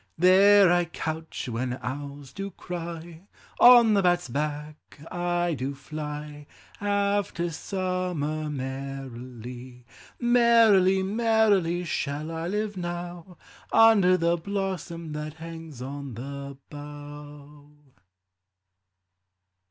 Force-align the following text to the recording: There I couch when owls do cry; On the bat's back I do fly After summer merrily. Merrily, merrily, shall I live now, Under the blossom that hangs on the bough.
There 0.17 0.71
I 0.71 0.85
couch 0.85 1.47
when 1.47 1.73
owls 1.83 2.33
do 2.33 2.49
cry; 2.49 3.21
On 3.59 3.93
the 3.93 4.01
bat's 4.01 4.29
back 4.29 4.99
I 5.11 5.53
do 5.53 5.75
fly 5.75 6.47
After 6.81 7.51
summer 7.51 8.49
merrily. 8.49 9.85
Merrily, 10.19 11.03
merrily, 11.03 11.83
shall 11.83 12.31
I 12.31 12.47
live 12.47 12.77
now, 12.77 13.37
Under 13.71 14.17
the 14.17 14.37
blossom 14.37 15.11
that 15.11 15.35
hangs 15.35 15.83
on 15.83 16.15
the 16.15 16.57
bough. 16.71 17.69